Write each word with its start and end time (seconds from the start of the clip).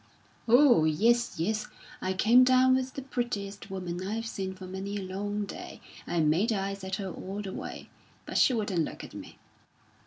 "Oh, 0.47 0.83
yes, 0.83 1.35
yes! 1.39 1.67
I 2.01 2.13
came 2.13 2.43
down 2.43 2.73
with 2.73 2.95
the 2.95 3.03
prettiest 3.03 3.69
woman 3.69 4.01
I've 4.03 4.25
seen 4.25 4.55
for 4.55 4.65
many 4.65 4.97
a 4.97 5.01
long 5.03 5.45
day. 5.45 5.79
I 6.07 6.21
made 6.21 6.51
eyes 6.51 6.83
at 6.83 6.95
her 6.95 7.11
all 7.13 7.43
the 7.43 7.53
way, 7.53 7.87
but 8.25 8.39
she 8.39 8.51
wouldn't 8.55 8.83
look 8.83 9.03
at 9.03 9.13
me." 9.13 9.37